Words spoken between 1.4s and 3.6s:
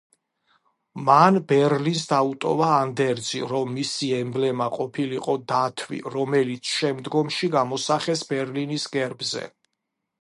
ბერლინს დაუტოვა ანდერძი,